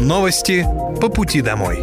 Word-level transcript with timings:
Новости 0.00 0.64
по 1.00 1.08
пути 1.08 1.40
домой. 1.40 1.80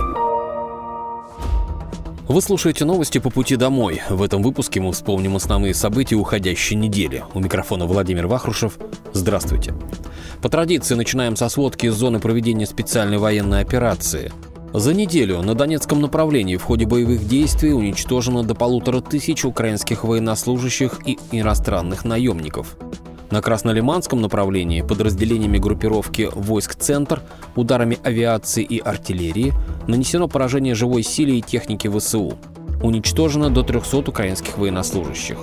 Вы 2.29 2.41
слушаете 2.41 2.85
новости 2.85 3.17
по 3.17 3.29
пути 3.29 3.57
домой. 3.57 4.01
В 4.09 4.23
этом 4.23 4.41
выпуске 4.41 4.79
мы 4.79 4.93
вспомним 4.93 5.35
основные 5.35 5.73
события 5.73 6.15
уходящей 6.15 6.77
недели. 6.77 7.25
У 7.33 7.41
микрофона 7.41 7.85
Владимир 7.85 8.27
Вахрушев. 8.27 8.77
Здравствуйте. 9.11 9.73
По 10.41 10.47
традиции 10.47 10.95
начинаем 10.95 11.35
со 11.35 11.49
сводки 11.49 11.87
из 11.87 11.93
зоны 11.95 12.21
проведения 12.21 12.65
специальной 12.65 13.17
военной 13.17 13.59
операции. 13.59 14.31
За 14.73 14.93
неделю 14.93 15.41
на 15.41 15.53
Донецком 15.53 15.99
направлении 15.99 16.55
в 16.55 16.63
ходе 16.63 16.85
боевых 16.85 17.27
действий 17.27 17.73
уничтожено 17.73 18.43
до 18.43 18.55
полутора 18.55 19.01
тысяч 19.01 19.43
украинских 19.43 20.05
военнослужащих 20.05 21.01
и 21.05 21.19
иностранных 21.33 22.05
наемников. 22.05 22.77
На 23.31 23.41
Краснолиманском 23.41 24.21
направлении 24.21 24.81
подразделениями 24.81 25.57
группировки 25.57 26.29
войск 26.33 26.75
«Центр» 26.75 27.21
ударами 27.55 27.97
авиации 28.03 28.63
и 28.63 28.79
артиллерии 28.79 29.53
нанесено 29.87 30.27
поражение 30.27 30.75
живой 30.75 31.01
силе 31.01 31.39
и 31.39 31.41
техники 31.41 31.87
ВСУ. 31.87 32.37
Уничтожено 32.83 33.49
до 33.49 33.63
300 33.63 33.97
украинских 34.09 34.57
военнослужащих. 34.57 35.37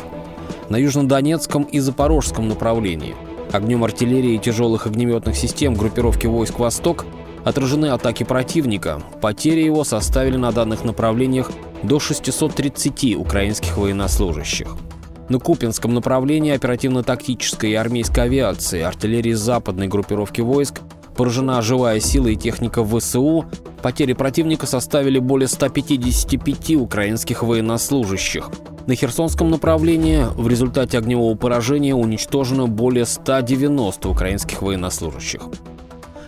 На 0.69 0.77
Южнодонецком 0.77 1.65
и 1.65 1.80
Запорожском 1.80 2.48
направлении 2.48 3.16
огнем 3.51 3.83
артиллерии 3.85 4.37
и 4.37 4.38
тяжелых 4.38 4.87
огнеметных 4.87 5.37
систем 5.37 5.74
группировки 5.74 6.27
войск 6.27 6.60
«Восток» 6.60 7.05
отражены 7.45 7.87
атаки 7.87 8.23
противника. 8.23 9.02
Потери 9.21 9.62
его 9.62 9.83
составили 9.83 10.37
на 10.37 10.52
данных 10.52 10.85
направлениях 10.85 11.51
до 11.83 11.99
630 11.99 13.16
украинских 13.16 13.77
военнослужащих. 13.77 14.77
На 15.33 15.39
Купинском 15.39 15.95
направлении 15.95 16.53
оперативно-тактической 16.53 17.71
и 17.71 17.75
армейской 17.75 18.25
авиации, 18.25 18.83
артиллерии 18.83 19.33
западной 19.33 19.89
группировки 19.89 20.43
войск 20.43 20.83
поражена 21.17 21.63
живая 21.63 22.01
сила 22.01 22.27
и 22.27 22.37
техника 22.37 22.85
ВСУ, 22.85 23.47
потери 23.81 24.13
противника 24.13 24.66
составили 24.66 25.19
более 25.19 25.49
155 25.49 26.77
украинских 26.77 27.43
военнослужащих. 27.43 28.51
На 28.87 28.95
Херсонском 28.95 29.49
направлении 29.49 30.27
в 30.37 30.49
результате 30.49 30.99
огневого 30.99 31.35
поражения 31.35 31.95
уничтожено 31.95 32.67
более 32.67 33.07
190 33.07 34.07
украинских 34.11 34.61
военнослужащих. 34.61 35.41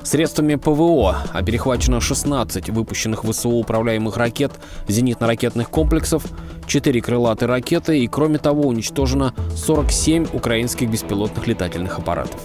Средствами 0.04 0.56
ПВО 0.56 1.16
а 1.32 1.42
перехвачено 1.42 1.98
16 1.98 2.68
выпущенных 2.68 3.24
ВСУ 3.24 3.48
управляемых 3.50 4.18
ракет 4.18 4.52
зенитно-ракетных 4.86 5.70
комплексов, 5.70 6.26
4 6.66 7.00
крылатые 7.00 7.48
ракеты 7.48 7.98
и, 7.98 8.08
кроме 8.08 8.38
того, 8.38 8.62
уничтожено 8.68 9.34
47 9.56 10.26
украинских 10.32 10.90
беспилотных 10.90 11.46
летательных 11.46 11.98
аппаратов. 11.98 12.40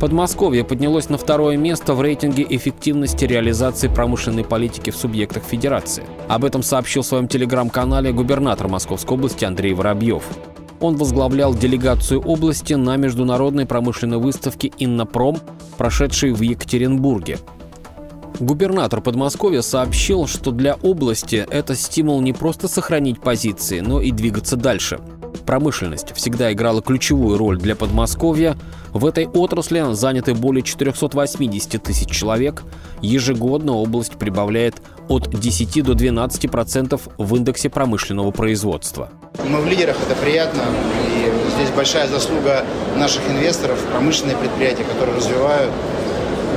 Подмосковье 0.00 0.64
поднялось 0.64 1.10
на 1.10 1.18
второе 1.18 1.58
место 1.58 1.92
в 1.92 2.00
рейтинге 2.00 2.46
эффективности 2.48 3.26
реализации 3.26 3.88
промышленной 3.88 4.44
политики 4.44 4.88
в 4.88 4.96
субъектах 4.96 5.42
Федерации. 5.42 6.04
Об 6.26 6.46
этом 6.46 6.62
сообщил 6.62 7.02
в 7.02 7.06
своем 7.06 7.28
телеграм-канале 7.28 8.10
губернатор 8.10 8.66
Московской 8.68 9.18
области 9.18 9.44
Андрей 9.44 9.74
Воробьев. 9.74 10.22
Он 10.80 10.96
возглавлял 10.96 11.54
делегацию 11.54 12.22
области 12.22 12.72
на 12.72 12.96
международной 12.96 13.66
промышленной 13.66 14.16
выставке 14.16 14.72
«Иннопром», 14.78 15.38
прошедшей 15.76 16.32
в 16.32 16.40
Екатеринбурге. 16.40 17.36
Губернатор 18.38 19.00
Подмосковья 19.00 19.60
сообщил, 19.60 20.26
что 20.26 20.50
для 20.50 20.76
области 20.76 21.46
это 21.50 21.74
стимул 21.74 22.20
не 22.20 22.32
просто 22.32 22.68
сохранить 22.68 23.20
позиции, 23.20 23.80
но 23.80 24.00
и 24.00 24.10
двигаться 24.10 24.56
дальше. 24.56 25.00
Промышленность 25.46 26.14
всегда 26.14 26.52
играла 26.52 26.82
ключевую 26.82 27.36
роль 27.36 27.58
для 27.58 27.74
Подмосковья. 27.74 28.56
В 28.92 29.06
этой 29.06 29.26
отрасли 29.26 29.84
заняты 29.92 30.34
более 30.34 30.62
480 30.62 31.82
тысяч 31.82 32.08
человек. 32.08 32.62
Ежегодно 33.00 33.72
область 33.72 34.12
прибавляет 34.12 34.76
от 35.08 35.28
10 35.28 35.82
до 35.82 35.94
12 35.94 36.50
процентов 36.50 37.08
в 37.18 37.34
индексе 37.36 37.68
промышленного 37.68 38.30
производства. 38.30 39.10
Мы 39.48 39.60
в 39.60 39.66
лидерах, 39.66 39.96
это 40.06 40.14
приятно. 40.20 40.62
И 41.08 41.50
здесь 41.56 41.70
большая 41.74 42.08
заслуга 42.08 42.64
наших 42.96 43.28
инвесторов, 43.28 43.78
промышленные 43.90 44.36
предприятия, 44.36 44.84
которые 44.84 45.16
развивают, 45.16 45.70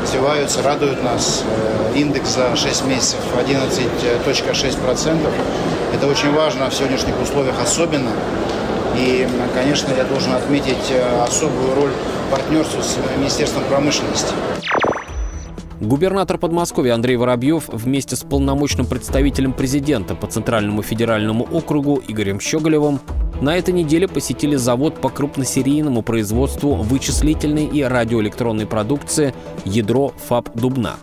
развиваются, 0.03 0.61
радуют 0.61 1.01
нас. 1.03 1.43
Э, 1.47 1.97
индекс 1.97 2.35
за 2.35 2.55
6 2.55 2.85
месяцев 2.85 3.19
11.6%. 3.35 5.31
Это 5.93 6.07
очень 6.07 6.31
важно 6.33 6.69
в 6.69 6.73
сегодняшних 6.73 7.19
условиях 7.21 7.55
особенно. 7.61 8.11
И, 8.97 9.27
конечно, 9.53 9.91
я 9.93 10.03
должен 10.03 10.33
отметить 10.33 10.91
э, 10.91 11.23
особую 11.23 11.73
роль 11.75 11.91
партнерства 12.29 12.81
с 12.81 12.97
Министерством 13.17 13.63
промышленности. 13.63 14.33
Губернатор 15.79 16.37
Подмосковья 16.37 16.93
Андрей 16.93 17.17
Воробьев 17.17 17.67
вместе 17.67 18.15
с 18.15 18.23
полномочным 18.23 18.85
представителем 18.85 19.53
президента 19.53 20.15
по 20.15 20.27
Центральному 20.27 20.81
федеральному 20.81 21.47
округу 21.51 22.01
Игорем 22.07 22.39
Щеголевым 22.39 22.99
на 23.43 23.57
этой 23.57 23.73
неделе 23.73 24.07
посетили 24.07 24.55
завод 24.55 25.01
по 25.01 25.09
крупносерийному 25.09 26.01
производству 26.01 26.75
вычислительной 26.75 27.65
и 27.65 27.83
радиоэлектронной 27.83 28.65
продукции 28.65 29.35
«Ядро 29.65 30.13
ФАП 30.27 30.55
Дубна». 30.55 30.95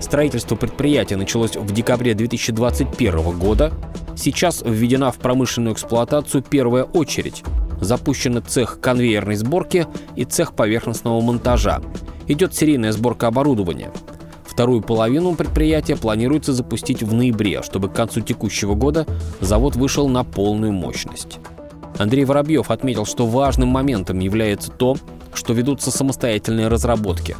Строительство 0.00 0.56
предприятия 0.56 1.16
началось 1.16 1.54
в 1.54 1.72
декабре 1.72 2.14
2021 2.14 3.38
года. 3.38 3.72
Сейчас 4.16 4.62
введена 4.66 5.12
в 5.12 5.18
промышленную 5.18 5.74
эксплуатацию 5.74 6.42
первая 6.42 6.82
очередь. 6.82 7.44
Запущены 7.80 8.40
цех 8.40 8.80
конвейерной 8.80 9.36
сборки 9.36 9.86
и 10.16 10.24
цех 10.24 10.54
поверхностного 10.54 11.20
монтажа. 11.20 11.80
Идет 12.26 12.56
серийная 12.56 12.90
сборка 12.90 13.28
оборудования. 13.28 13.92
Вторую 14.44 14.82
половину 14.82 15.36
предприятия 15.36 15.94
планируется 15.94 16.52
запустить 16.52 17.04
в 17.04 17.14
ноябре, 17.14 17.62
чтобы 17.62 17.88
к 17.88 17.92
концу 17.92 18.20
текущего 18.20 18.74
года 18.74 19.06
завод 19.40 19.76
вышел 19.76 20.08
на 20.08 20.24
полную 20.24 20.72
мощность. 20.72 21.38
Андрей 21.98 22.24
Воробьев 22.24 22.70
отметил, 22.70 23.04
что 23.04 23.26
важным 23.26 23.68
моментом 23.68 24.20
является 24.20 24.70
то, 24.70 24.96
что 25.34 25.52
ведутся 25.52 25.90
самостоятельные 25.90 26.68
разработки. 26.68 27.36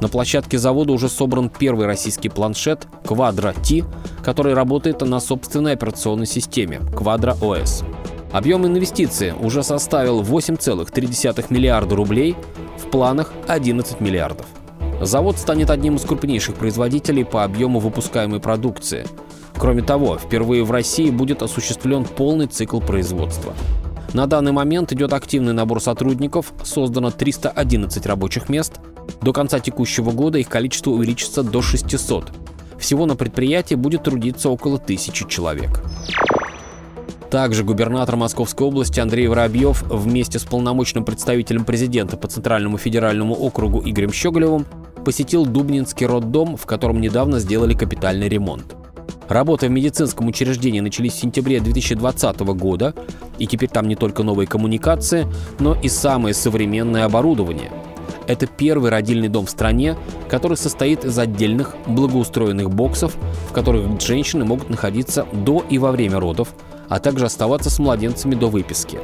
На 0.00 0.08
площадке 0.08 0.58
завода 0.58 0.92
уже 0.92 1.08
собран 1.08 1.50
первый 1.50 1.86
российский 1.86 2.28
планшет 2.28 2.86
Quadra 3.04 3.54
T, 3.54 3.84
который 4.24 4.54
работает 4.54 5.00
на 5.02 5.20
собственной 5.20 5.72
операционной 5.72 6.26
системе 6.26 6.80
Quadra 6.92 7.38
OS. 7.38 7.84
Объем 8.32 8.66
инвестиций 8.66 9.32
уже 9.38 9.62
составил 9.62 10.22
8,3 10.22 11.46
миллиарда 11.50 11.96
рублей, 11.96 12.36
в 12.76 12.90
планах 12.90 13.32
11 13.46 14.00
миллиардов. 14.00 14.46
Завод 15.00 15.38
станет 15.38 15.70
одним 15.70 15.96
из 15.96 16.02
крупнейших 16.02 16.54
производителей 16.54 17.24
по 17.24 17.44
объему 17.44 17.78
выпускаемой 17.78 18.40
продукции. 18.40 19.06
Кроме 19.56 19.82
того, 19.82 20.18
впервые 20.18 20.64
в 20.64 20.70
России 20.70 21.10
будет 21.10 21.42
осуществлен 21.42 22.04
полный 22.04 22.46
цикл 22.46 22.80
производства. 22.80 23.54
На 24.14 24.26
данный 24.26 24.52
момент 24.52 24.92
идет 24.92 25.12
активный 25.12 25.52
набор 25.52 25.82
сотрудников, 25.82 26.52
создано 26.64 27.10
311 27.10 28.06
рабочих 28.06 28.48
мест. 28.48 28.80
До 29.20 29.32
конца 29.32 29.60
текущего 29.60 30.12
года 30.12 30.38
их 30.38 30.48
количество 30.48 30.90
увеличится 30.90 31.42
до 31.42 31.60
600. 31.60 32.32
Всего 32.78 33.06
на 33.06 33.16
предприятии 33.16 33.74
будет 33.74 34.04
трудиться 34.04 34.48
около 34.48 34.78
тысячи 34.78 35.26
человек. 35.28 35.82
Также 37.30 37.62
губернатор 37.62 38.16
Московской 38.16 38.66
области 38.66 39.00
Андрей 39.00 39.26
Воробьев 39.26 39.82
вместе 39.82 40.38
с 40.38 40.44
полномочным 40.44 41.04
представителем 41.04 41.66
президента 41.66 42.16
по 42.16 42.26
Центральному 42.26 42.78
федеральному 42.78 43.34
округу 43.34 43.82
Игорем 43.84 44.12
Щеголевым 44.12 44.64
посетил 45.04 45.44
Дубнинский 45.44 46.06
роддом, 46.06 46.56
в 46.56 46.64
котором 46.64 47.00
недавно 47.02 47.38
сделали 47.38 47.74
капитальный 47.74 48.28
ремонт. 48.28 48.74
Работы 49.28 49.68
в 49.68 49.70
медицинском 49.70 50.26
учреждении 50.26 50.80
начались 50.80 51.12
в 51.12 51.20
сентябре 51.20 51.60
2020 51.60 52.40
года, 52.40 52.94
и 53.38 53.46
теперь 53.46 53.68
там 53.68 53.86
не 53.86 53.94
только 53.94 54.22
новые 54.22 54.46
коммуникации, 54.46 55.26
но 55.58 55.74
и 55.74 55.88
самое 55.88 56.34
современное 56.34 57.04
оборудование. 57.04 57.70
Это 58.26 58.46
первый 58.46 58.90
родильный 58.90 59.28
дом 59.28 59.44
в 59.44 59.50
стране, 59.50 59.96
который 60.28 60.56
состоит 60.56 61.04
из 61.04 61.18
отдельных 61.18 61.76
благоустроенных 61.86 62.70
боксов, 62.70 63.16
в 63.48 63.52
которых 63.52 64.00
женщины 64.00 64.46
могут 64.46 64.70
находиться 64.70 65.26
до 65.32 65.62
и 65.68 65.76
во 65.78 65.92
время 65.92 66.20
родов, 66.20 66.48
а 66.88 66.98
также 66.98 67.26
оставаться 67.26 67.68
с 67.68 67.78
младенцами 67.78 68.34
до 68.34 68.48
выписки. 68.48 68.98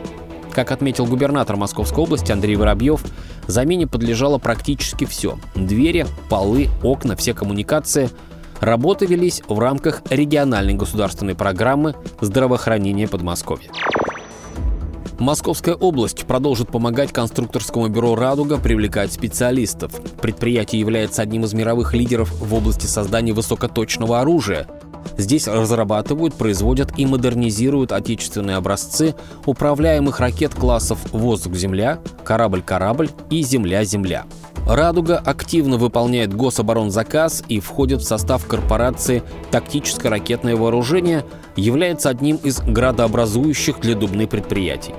Как 0.53 0.71
отметил 0.71 1.05
губернатор 1.05 1.57
Московской 1.57 2.03
области 2.03 2.33
Андрей 2.33 2.57
Воробьев, 2.57 3.05
замене 3.47 3.87
подлежало 3.87 4.39
практически 4.39 5.05
все. 5.05 5.39
Двери, 5.55 6.07
полы, 6.31 6.69
окна, 6.83 7.17
все 7.17 7.35
коммуникации. 7.35 8.09
Работы 8.61 9.07
велись 9.07 9.43
в 9.47 9.59
рамках 9.59 10.03
региональной 10.11 10.75
государственной 10.75 11.35
программы 11.35 11.95
здравоохранения 12.21 13.09
Подмосковья. 13.09 13.71
Московская 15.19 15.75
область 15.75 16.25
продолжит 16.27 16.69
помогать 16.69 17.13
конструкторскому 17.13 17.89
бюро 17.89 18.17
«Радуга» 18.17 18.59
привлекать 18.59 19.13
специалистов. 19.13 19.93
Предприятие 20.21 20.81
является 20.81 21.23
одним 21.23 21.45
из 21.45 21.55
мировых 21.55 21.95
лидеров 21.95 22.33
в 22.33 22.53
области 22.53 22.87
создания 22.87 23.33
высокоточного 23.33 24.21
оружия, 24.21 24.67
Здесь 25.17 25.47
разрабатывают, 25.47 26.35
производят 26.35 26.99
и 26.99 27.07
модернизируют 27.07 27.93
отечественные 27.93 28.57
образцы 28.57 29.15
управляемых 29.47 30.19
ракет 30.21 30.55
классов 30.55 30.99
«Воздух-Земля», 31.13 32.01
«Корабль-Корабль» 32.25 33.11
и 33.31 33.43
«Земля-Земля». 33.43 34.25
«Радуга» 34.67 35.19
активно 35.19 35.77
выполняет 35.77 36.33
гособоронзаказ 36.33 37.45
и 37.49 37.61
входит 37.61 38.01
в 38.01 38.05
состав 38.05 38.47
корпорации 38.47 39.23
«Тактическое 39.51 40.11
ракетное 40.11 40.57
вооружение», 40.57 41.27
является 41.55 42.09
одним 42.09 42.37
из 42.37 42.61
градообразующих 42.61 43.81
для 43.81 43.95
Дубны 43.95 44.27
предприятий. 44.27 44.95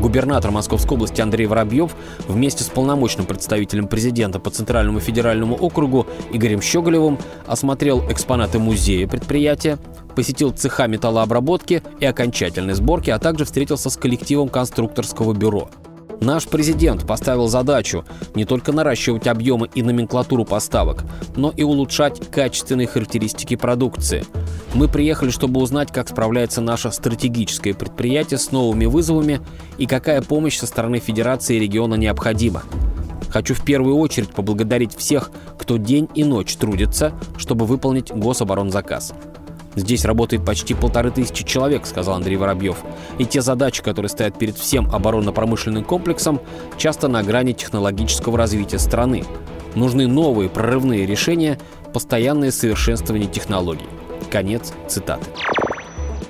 Губернатор 0.00 0.52
Московской 0.52 0.96
области 0.96 1.20
Андрей 1.20 1.46
Воробьев 1.46 1.96
вместе 2.28 2.62
с 2.62 2.68
полномочным 2.68 3.26
представителем 3.26 3.88
президента 3.88 4.38
по 4.38 4.48
Центральному 4.48 5.00
федеральному 5.00 5.56
округу 5.56 6.06
Игорем 6.32 6.62
Щеголевым 6.62 7.18
осмотрел 7.48 8.08
экспонаты 8.08 8.60
музея 8.60 9.08
предприятия, 9.08 9.76
посетил 10.14 10.52
цеха 10.52 10.86
металлообработки 10.86 11.82
и 11.98 12.04
окончательной 12.04 12.74
сборки, 12.74 13.10
а 13.10 13.18
также 13.18 13.44
встретился 13.44 13.90
с 13.90 13.96
коллективом 13.96 14.48
конструкторского 14.48 15.32
бюро– 15.34 15.68
Наш 16.20 16.46
президент 16.46 17.06
поставил 17.06 17.46
задачу 17.46 18.04
не 18.34 18.44
только 18.44 18.72
наращивать 18.72 19.28
объемы 19.28 19.68
и 19.74 19.82
номенклатуру 19.82 20.44
поставок, 20.44 21.04
но 21.36 21.52
и 21.56 21.62
улучшать 21.62 22.28
качественные 22.30 22.88
характеристики 22.88 23.54
продукции. 23.54 24.24
Мы 24.74 24.88
приехали, 24.88 25.30
чтобы 25.30 25.60
узнать, 25.60 25.92
как 25.92 26.08
справляется 26.08 26.60
наше 26.60 26.90
стратегическое 26.90 27.72
предприятие 27.72 28.38
с 28.38 28.50
новыми 28.50 28.86
вызовами 28.86 29.40
и 29.78 29.86
какая 29.86 30.20
помощь 30.20 30.58
со 30.58 30.66
стороны 30.66 30.98
Федерации 30.98 31.56
и 31.56 31.60
региона 31.60 31.94
необходима. 31.94 32.64
Хочу 33.30 33.54
в 33.54 33.64
первую 33.64 33.96
очередь 33.96 34.30
поблагодарить 34.30 34.96
всех, 34.96 35.30
кто 35.58 35.76
день 35.76 36.08
и 36.14 36.24
ночь 36.24 36.56
трудится, 36.56 37.12
чтобы 37.36 37.66
выполнить 37.66 38.10
гособоронзаказ. 38.10 39.12
Здесь 39.78 40.04
работает 40.04 40.44
почти 40.44 40.74
полторы 40.74 41.12
тысячи 41.12 41.44
человек, 41.44 41.86
сказал 41.86 42.16
Андрей 42.16 42.36
Воробьев. 42.36 42.78
И 43.18 43.24
те 43.24 43.40
задачи, 43.40 43.80
которые 43.80 44.10
стоят 44.10 44.36
перед 44.36 44.56
всем 44.56 44.90
оборонно-промышленным 44.92 45.84
комплексом, 45.84 46.40
часто 46.76 47.06
на 47.06 47.22
грани 47.22 47.52
технологического 47.52 48.36
развития 48.36 48.80
страны. 48.80 49.24
Нужны 49.76 50.08
новые 50.08 50.48
прорывные 50.48 51.06
решения, 51.06 51.60
постоянное 51.94 52.50
совершенствование 52.50 53.28
технологий. 53.28 53.86
Конец 54.32 54.72
цитаты. 54.88 55.26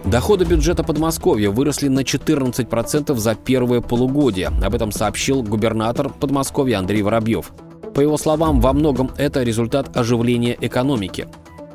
Доходы 0.05 0.45
бюджета 0.45 0.85
Подмосковья 0.85 1.51
выросли 1.51 1.89
на 1.89 2.01
14% 2.01 3.15
за 3.15 3.35
первое 3.35 3.81
полугодие. 3.81 4.49
Об 4.63 4.75
этом 4.75 4.93
сообщил 4.93 5.43
губернатор 5.43 6.11
Подмосковья 6.11 6.79
Андрей 6.79 7.01
Воробьев. 7.01 7.51
По 7.95 8.01
его 8.01 8.19
словам, 8.19 8.61
во 8.61 8.75
многом 8.75 9.11
это 9.17 9.43
результат 9.43 9.97
оживления 9.97 10.57
экономики. 10.61 11.27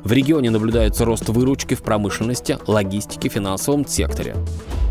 В 0.04 0.12
регионе 0.12 0.50
наблюдается 0.50 1.06
рост 1.06 1.30
выручки 1.30 1.74
в 1.74 1.82
промышленности, 1.82 2.58
логистике, 2.66 3.30
финансовом 3.30 3.86
секторе. 3.86 4.36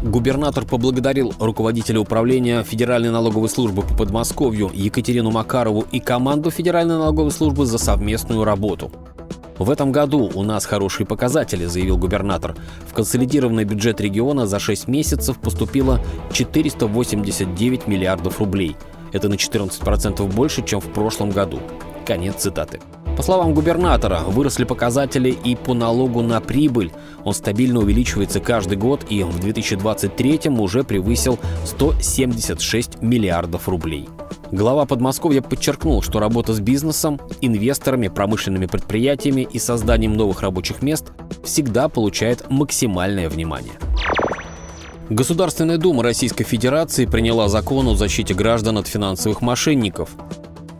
Губернатор 0.02 0.66
поблагодарил 0.66 1.34
руководителя 1.40 2.00
управления 2.00 2.64
Федеральной 2.64 3.12
налоговой 3.12 3.48
службы 3.48 3.84
по 3.84 3.94
Подмосковью 3.94 4.72
Екатерину 4.74 5.30
Макарову 5.30 5.86
и 5.92 6.00
команду 6.00 6.50
Федеральной 6.50 6.96
налоговой 6.96 7.30
службы 7.30 7.68
за 7.68 7.78
совместную 7.78 8.44
работу. 8.44 8.92
В 9.60 9.70
этом 9.70 9.92
году 9.92 10.32
у 10.34 10.42
нас 10.42 10.66
хорошие 10.66 11.06
показатели, 11.06 11.66
заявил 11.66 11.98
губернатор. 11.98 12.56
В 12.90 12.94
консолидированный 12.94 13.66
бюджет 13.66 14.02
региона 14.02 14.48
за 14.48 14.58
6 14.58 14.88
месяцев 14.88 15.38
поступило 15.38 16.02
489 16.34 17.88
миллиардов 17.88 18.40
рублей. 18.40 18.76
Это 19.12 19.30
на 19.30 19.36
14% 19.36 20.34
больше, 20.34 20.66
чем 20.66 20.82
в 20.82 20.92
прошлом 20.92 21.30
году. 21.30 21.60
Конец 22.06 22.36
цитаты. 22.42 22.80
По 23.16 23.22
словам 23.22 23.54
губернатора, 23.54 24.22
выросли 24.26 24.64
показатели 24.64 25.30
и 25.30 25.56
по 25.56 25.74
налогу 25.74 26.22
на 26.22 26.42
прибыль. 26.42 26.92
Он 27.24 27.34
стабильно 27.34 27.80
увеличивается 27.80 28.40
каждый 28.40 28.78
год 28.78 29.06
и 29.10 29.24
в 29.24 29.40
2023 29.40 30.50
уже 30.50 30.84
превысил 30.84 31.38
176 31.66 33.02
миллиардов 33.02 33.70
рублей. 33.70 34.10
Глава 34.52 34.86
Подмосковья 34.86 35.42
подчеркнул, 35.42 36.02
что 36.02 36.20
работа 36.20 36.54
с 36.54 36.60
бизнесом, 36.60 37.20
инвесторами, 37.42 38.08
промышленными 38.08 38.66
предприятиями 38.66 39.48
и 39.52 39.60
созданием 39.60 40.14
новых 40.14 40.42
рабочих 40.42 40.82
мест 40.82 41.12
всегда 41.44 41.90
получает 41.90 42.50
максимальное 42.50 43.30
внимание. 43.30 43.74
Государственная 45.10 45.78
дума 45.78 46.02
Российской 46.02 46.44
Федерации 46.44 47.06
приняла 47.06 47.48
закон 47.48 47.88
о 47.88 47.96
защите 47.96 48.34
граждан 48.34 48.78
от 48.78 48.88
финансовых 48.88 49.42
мошенников. 49.42 50.10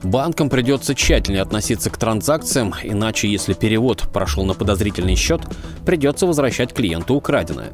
Банкам 0.04 0.50
придется 0.50 0.96
тщательнее 0.96 1.42
относиться 1.42 1.90
к 1.90 1.98
транзакциям, 1.98 2.74
иначе 2.84 3.30
если 3.30 3.54
перевод 3.54 4.04
прошел 4.12 4.44
на 4.44 4.54
подозрительный 4.54 5.16
счет, 5.16 5.42
придется 5.86 6.28
возвращать 6.28 6.74
клиенту 6.74 7.16
украденное. 7.16 7.72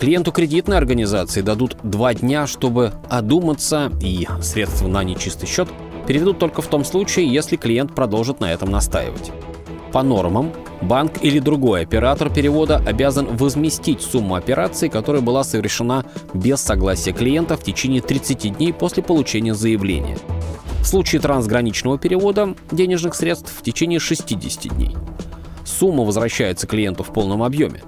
Клиенту 0.00 0.32
кредитной 0.32 0.78
организации 0.78 1.42
дадут 1.42 1.76
два 1.82 2.14
дня, 2.14 2.46
чтобы 2.46 2.94
одуматься, 3.10 3.92
и 4.00 4.26
средства 4.40 4.88
на 4.88 5.04
нечистый 5.04 5.46
счет 5.46 5.68
переведут 6.06 6.38
только 6.38 6.62
в 6.62 6.68
том 6.68 6.86
случае, 6.86 7.30
если 7.30 7.56
клиент 7.56 7.94
продолжит 7.94 8.40
на 8.40 8.50
этом 8.50 8.70
настаивать. 8.70 9.30
По 9.92 10.02
нормам, 10.02 10.52
банк 10.80 11.14
или 11.22 11.38
другой 11.38 11.82
оператор 11.82 12.30
перевода 12.30 12.76
обязан 12.76 13.36
возместить 13.36 14.00
сумму 14.00 14.36
операции, 14.36 14.88
которая 14.88 15.20
была 15.20 15.44
совершена 15.44 16.04
без 16.32 16.60
согласия 16.60 17.12
клиента 17.12 17.56
в 17.56 17.62
течение 17.62 18.00
30 18.00 18.56
дней 18.56 18.72
после 18.72 19.02
получения 19.02 19.54
заявления– 19.54 20.16
в 20.88 20.90
случае 20.90 21.20
трансграничного 21.20 21.98
перевода 21.98 22.54
денежных 22.70 23.14
средств 23.14 23.52
в 23.54 23.62
течение 23.62 23.98
60 23.98 24.74
дней. 24.74 24.96
Сумма 25.66 26.02
возвращается 26.02 26.66
клиенту 26.66 27.02
в 27.02 27.12
полном 27.12 27.42
объеме. 27.42 27.82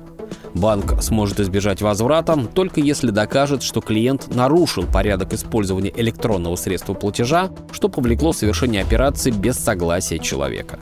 Банк 0.53 1.03
сможет 1.03 1.41
избежать 1.41 1.81
возврата 1.81 2.37
только 2.55 2.83
если 2.83 3.09
докажет, 3.09 3.63
что 3.63 3.81
клиент 3.81 4.29
нарушил 4.35 4.85
порядок 4.85 5.33
использования 5.33 5.95
электронного 5.97 6.57
средства 6.57 6.93
платежа, 6.93 7.49
что 7.73 7.89
повлекло 7.89 8.35
совершение 8.35 8.83
операции 8.83 9.31
без 9.31 9.57
согласия 9.57 10.19
человека 10.19 10.79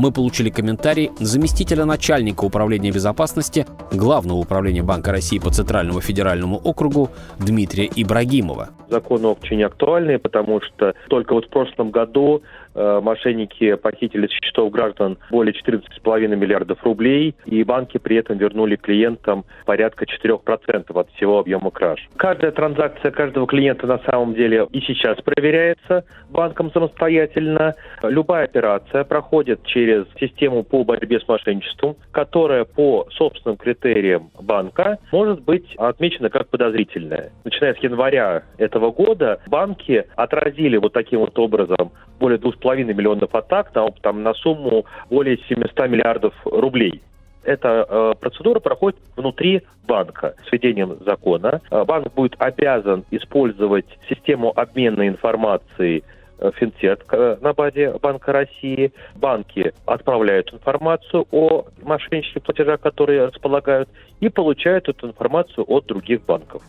мы 0.00 0.12
получили 0.12 0.48
комментарий 0.48 1.10
заместителя 1.18 1.84
начальника 1.84 2.44
управления 2.44 2.90
безопасности 2.90 3.66
Главного 3.92 4.38
управления 4.38 4.82
Банка 4.82 5.12
России 5.12 5.38
по 5.38 5.50
Центральному 5.50 6.00
федеральному 6.00 6.56
округу 6.56 7.10
Дмитрия 7.38 7.88
Ибрагимова. 7.94 8.70
Закон 8.88 9.24
очень 9.26 9.62
актуальный, 9.62 10.18
потому 10.18 10.62
что 10.62 10.94
только 11.08 11.34
вот 11.34 11.44
в 11.46 11.50
прошлом 11.50 11.90
году 11.90 12.42
мошенники 12.74 13.74
похитили 13.74 14.26
с 14.26 14.30
счетов 14.30 14.70
граждан 14.70 15.18
более 15.30 15.54
14,5 15.54 16.36
миллиардов 16.36 16.82
рублей, 16.84 17.34
и 17.44 17.62
банки 17.64 17.98
при 17.98 18.16
этом 18.16 18.38
вернули 18.38 18.76
клиентам 18.76 19.44
порядка 19.66 20.04
4% 20.04 20.98
от 20.98 21.10
всего 21.12 21.38
объема 21.38 21.70
краж. 21.70 22.08
Каждая 22.16 22.52
транзакция 22.52 23.10
каждого 23.10 23.46
клиента 23.46 23.86
на 23.86 23.98
самом 23.98 24.34
деле 24.34 24.66
и 24.70 24.80
сейчас 24.80 25.20
проверяется 25.22 26.04
банком 26.30 26.70
самостоятельно. 26.72 27.74
Любая 28.02 28.44
операция 28.44 29.04
проходит 29.04 29.64
через 29.64 30.06
систему 30.18 30.62
по 30.62 30.84
борьбе 30.84 31.20
с 31.20 31.28
мошенничеством, 31.28 31.96
которая 32.12 32.64
по 32.64 33.06
собственным 33.10 33.56
критериям 33.56 34.30
банка 34.40 34.98
может 35.12 35.42
быть 35.42 35.74
отмечена 35.76 36.30
как 36.30 36.48
подозрительная. 36.48 37.32
Начиная 37.44 37.74
с 37.74 37.78
января 37.78 38.44
этого 38.58 38.90
года 38.92 39.40
банки 39.46 40.04
отразили 40.16 40.76
вот 40.76 40.92
таким 40.92 41.20
вот 41.20 41.38
образом 41.38 41.92
более 42.18 42.38
2,5 42.38 42.59
миллионов 42.64 43.34
атак 43.34 43.74
на, 43.74 43.90
там, 44.02 44.22
на 44.22 44.34
сумму 44.34 44.86
более 45.08 45.38
700 45.48 45.88
миллиардов 45.88 46.34
рублей. 46.44 47.02
Эта 47.42 47.86
э, 47.88 48.12
процедура 48.20 48.60
проходит 48.60 48.98
внутри 49.16 49.62
банка 49.86 50.34
с 50.46 50.52
введением 50.52 50.98
закона. 51.04 51.60
Э, 51.70 51.84
банк 51.84 52.12
будет 52.12 52.34
обязан 52.38 53.04
использовать 53.10 53.86
систему 54.08 54.52
обмена 54.54 55.08
информацией 55.08 56.04
э, 56.38 56.50
финтех 56.56 56.98
э, 57.12 57.38
на 57.40 57.54
базе 57.54 57.94
Банка 58.02 58.32
России. 58.32 58.92
Банки 59.16 59.72
отправляют 59.86 60.52
информацию 60.52 61.26
о 61.30 61.64
мошеннических 61.82 62.42
платежах, 62.42 62.80
которые 62.80 63.26
располагают, 63.26 63.88
и 64.20 64.28
получают 64.28 64.88
эту 64.88 65.08
информацию 65.08 65.64
от 65.66 65.86
других 65.86 66.22
банков. 66.26 66.62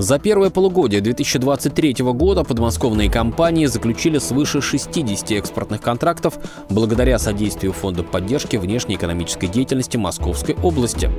За 0.00 0.18
первое 0.18 0.48
полугодие 0.48 1.02
2023 1.02 1.96
года 2.14 2.42
подмосковные 2.42 3.10
компании 3.10 3.66
заключили 3.66 4.16
свыше 4.16 4.62
60 4.62 5.32
экспортных 5.32 5.82
контрактов 5.82 6.38
благодаря 6.70 7.18
содействию 7.18 7.74
Фонда 7.74 8.02
поддержки 8.02 8.56
внешней 8.56 8.94
экономической 8.94 9.46
деятельности 9.46 9.98
Московской 9.98 10.56
области. 10.62 11.10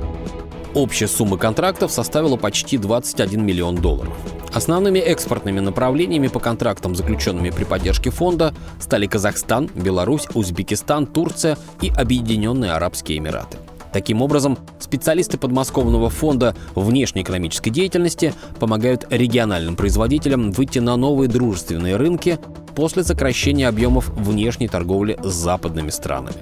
Общая 0.74 1.06
сумма 1.06 1.38
контрактов 1.38 1.92
составила 1.92 2.36
почти 2.36 2.76
21 2.76 3.46
миллион 3.46 3.76
долларов. 3.76 4.14
Основными 4.52 4.98
экспортными 4.98 5.60
направлениями 5.60 6.26
по 6.26 6.40
контрактам, 6.40 6.96
заключенными 6.96 7.50
при 7.50 7.62
поддержке 7.62 8.10
фонда, 8.10 8.52
стали 8.80 9.06
Казахстан, 9.06 9.70
Беларусь, 9.76 10.26
Узбекистан, 10.34 11.06
Турция 11.06 11.56
и 11.82 11.88
Объединенные 11.90 12.72
Арабские 12.72 13.18
Эмираты. 13.18 13.58
Таким 13.92 14.22
образом, 14.22 14.58
специалисты 14.78 15.36
подмосковного 15.38 16.08
фонда 16.08 16.56
внешнеэкономической 16.74 17.70
деятельности 17.70 18.34
помогают 18.58 19.06
региональным 19.10 19.76
производителям 19.76 20.50
выйти 20.50 20.78
на 20.78 20.96
новые 20.96 21.28
дружественные 21.28 21.96
рынки 21.96 22.38
после 22.74 23.04
сокращения 23.04 23.68
объемов 23.68 24.08
внешней 24.10 24.68
торговли 24.68 25.18
с 25.22 25.32
западными 25.32 25.90
странами. 25.90 26.36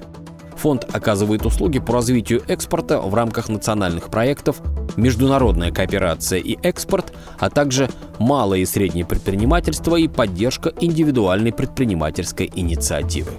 Фонд 0.55 0.85
оказывает 0.93 1.45
услуги 1.45 1.79
по 1.79 1.95
развитию 1.95 2.43
экспорта 2.47 3.01
в 3.01 3.15
рамках 3.15 3.49
национальных 3.49 4.09
проектов, 4.09 4.61
международная 4.95 5.71
кооперация 5.71 6.39
и 6.39 6.55
экспорт, 6.61 7.13
а 7.39 7.49
также 7.49 7.89
малое 8.19 8.59
и 8.59 8.65
среднее 8.65 9.03
предпринимательство 9.03 9.95
и 9.95 10.07
поддержка 10.07 10.71
индивидуальной 10.79 11.51
предпринимательской 11.51 12.51
инициативы. 12.53 13.31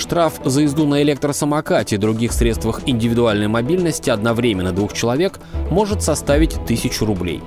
Штраф 0.00 0.40
за 0.42 0.62
езду 0.62 0.86
на 0.86 1.02
электросамокате 1.02 1.96
и 1.96 1.98
других 1.98 2.32
средствах 2.32 2.80
индивидуальной 2.86 3.48
мобильности 3.48 4.08
одновременно 4.08 4.72
двух 4.72 4.94
человек 4.94 5.38
может 5.70 6.02
составить 6.02 6.54
1000 6.54 7.04
рублей. 7.04 7.42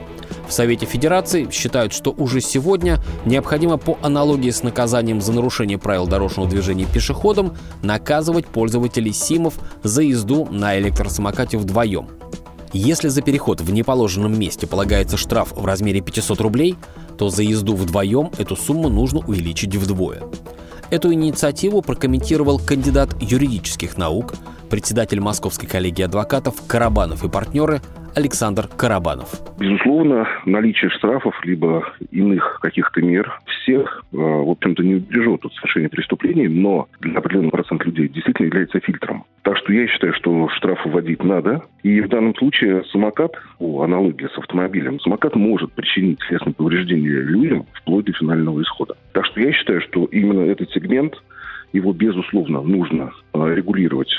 В 0.47 0.53
Совете 0.53 0.85
Федерации 0.85 1.49
считают, 1.49 1.93
что 1.93 2.11
уже 2.11 2.41
сегодня 2.41 2.99
необходимо 3.25 3.77
по 3.77 3.97
аналогии 4.03 4.51
с 4.51 4.61
наказанием 4.61 5.19
за 5.19 5.33
нарушение 5.33 5.79
правил 5.79 6.05
дорожного 6.05 6.47
движения 6.47 6.85
пешеходом 6.85 7.57
наказывать 7.81 8.45
пользователей 8.45 9.13
СИМов 9.13 9.55
за 9.81 10.03
езду 10.03 10.47
на 10.51 10.77
электросамокате 10.77 11.57
вдвоем. 11.57 12.07
Если 12.71 13.07
за 13.07 13.23
переход 13.23 13.61
в 13.61 13.71
неположенном 13.71 14.39
месте 14.39 14.67
полагается 14.67 15.17
штраф 15.17 15.53
в 15.53 15.65
размере 15.65 16.01
500 16.01 16.39
рублей, 16.39 16.75
то 17.17 17.29
за 17.29 17.41
езду 17.41 17.75
вдвоем 17.75 18.29
эту 18.37 18.55
сумму 18.55 18.89
нужно 18.89 19.21
увеличить 19.25 19.75
вдвое. 19.75 20.21
Эту 20.89 21.13
инициативу 21.13 21.81
прокомментировал 21.81 22.59
кандидат 22.59 23.09
юридических 23.19 23.97
наук, 23.97 24.33
председатель 24.69 25.19
Московской 25.19 25.67
коллегии 25.67 26.03
адвокатов 26.03 26.55
Карабанов 26.67 27.23
и 27.23 27.29
партнеры 27.29 27.81
Александр 28.15 28.67
Карабанов. 28.77 29.29
Безусловно, 29.57 30.27
наличие 30.45 30.89
штрафов 30.91 31.33
либо 31.43 31.83
иных 32.11 32.59
каких-то 32.61 33.01
мер 33.01 33.39
всех, 33.45 34.03
э, 34.11 34.17
в 34.17 34.49
общем-то, 34.49 34.83
не 34.83 34.95
убережет 34.95 35.45
от 35.45 35.53
совершения 35.53 35.89
преступлений, 35.89 36.47
но 36.47 36.87
для 36.99 37.17
определенного 37.17 37.51
процента 37.51 37.85
людей 37.85 38.07
действительно 38.07 38.47
является 38.47 38.79
фильтром. 38.79 39.25
Так 39.41 39.57
что 39.57 39.73
я 39.73 39.87
считаю, 39.87 40.13
что 40.13 40.49
штрафы 40.49 40.89
вводить 40.89 41.23
надо. 41.23 41.63
И 41.81 42.01
в 42.01 42.09
данном 42.09 42.35
случае 42.35 42.83
самокат, 42.91 43.33
по 43.57 43.83
аналогии 43.83 44.27
с 44.33 44.37
автомобилем, 44.37 44.99
самокат 44.99 45.35
может 45.35 45.71
причинить 45.73 46.19
телесные 46.27 46.53
повреждения 46.53 47.21
людям 47.21 47.65
вплоть 47.73 48.05
до 48.05 48.13
финального 48.13 48.61
исхода. 48.61 48.95
Так 49.13 49.25
что 49.25 49.41
я 49.41 49.51
считаю, 49.51 49.81
что 49.81 50.05
именно 50.05 50.41
этот 50.41 50.71
сегмент, 50.71 51.15
его, 51.71 51.91
безусловно, 51.93 52.61
нужно 52.61 53.11
э, 53.33 53.53
регулировать 53.55 54.13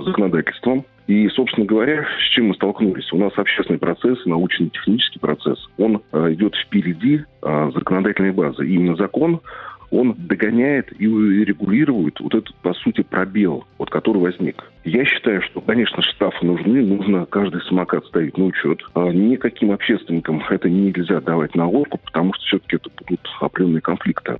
законодательством. 0.00 0.84
И, 1.06 1.26
собственно 1.28 1.66
говоря, 1.66 2.06
с 2.20 2.34
чем 2.34 2.48
мы 2.48 2.54
столкнулись? 2.54 3.10
У 3.12 3.16
нас 3.16 3.32
общественный 3.36 3.78
процесс, 3.78 4.18
научно-технический 4.26 5.18
процесс, 5.18 5.58
он 5.78 6.02
э, 6.12 6.34
идет 6.34 6.54
впереди 6.54 7.22
э, 7.42 7.70
законодательной 7.74 8.32
базы. 8.32 8.66
И 8.66 8.74
именно 8.74 8.94
закон 8.96 9.40
он 9.90 10.14
догоняет 10.18 10.92
и 11.00 11.06
регулирует 11.06 12.20
вот 12.20 12.34
этот, 12.34 12.54
по 12.56 12.74
сути, 12.74 13.02
пробел, 13.02 13.64
вот 13.78 13.90
который 13.90 14.18
возник. 14.18 14.62
Я 14.84 15.04
считаю, 15.04 15.42
что, 15.42 15.60
конечно, 15.60 16.02
штрафы 16.02 16.44
нужны, 16.44 16.84
нужно 16.84 17.26
каждый 17.26 17.62
самокат 17.62 18.04
ставить 18.06 18.36
на 18.36 18.44
учет. 18.44 18.80
А 18.94 19.08
никаким 19.08 19.72
общественникам 19.72 20.42
это 20.48 20.68
нельзя 20.68 21.20
давать 21.20 21.54
на 21.54 21.66
лодку, 21.66 21.98
потому 22.04 22.34
что 22.34 22.44
все-таки 22.44 22.76
это 22.76 22.90
будут 22.98 23.26
определенные 23.40 23.80
конфликты. 23.80 24.36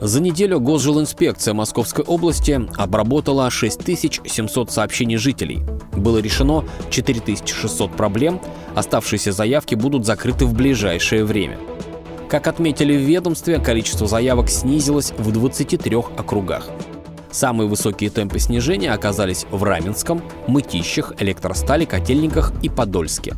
За 0.00 0.20
неделю 0.20 0.60
Госжилинспекция 0.60 1.54
Московской 1.54 2.04
области 2.04 2.68
обработала 2.76 3.48
6700 3.50 4.70
сообщений 4.70 5.16
жителей. 5.16 5.60
Было 5.92 6.18
решено 6.18 6.64
4600 6.90 7.96
проблем, 7.96 8.40
оставшиеся 8.74 9.32
заявки 9.32 9.74
будут 9.74 10.04
закрыты 10.04 10.44
в 10.44 10.52
ближайшее 10.52 11.24
время. 11.24 11.58
Как 12.28 12.46
отметили 12.46 12.94
в 12.94 13.00
ведомстве, 13.00 13.58
количество 13.58 14.06
заявок 14.06 14.50
снизилось 14.50 15.12
в 15.16 15.32
23 15.32 15.96
округах. 15.96 16.68
Самые 17.30 17.68
высокие 17.68 18.10
темпы 18.10 18.38
снижения 18.38 18.92
оказались 18.92 19.46
в 19.50 19.62
Раменском, 19.62 20.22
Мытищах, 20.46 21.14
Электростали, 21.20 21.84
Котельниках 21.86 22.52
и 22.62 22.68
Подольске. 22.68 23.34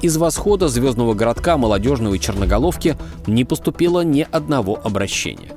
Из 0.00 0.16
восхода 0.16 0.66
Звездного 0.66 1.14
городка, 1.14 1.56
Молодежного 1.56 2.14
и 2.14 2.20
Черноголовки 2.20 2.96
не 3.28 3.44
поступило 3.44 4.00
ни 4.00 4.26
одного 4.30 4.80
обращения. 4.82 5.52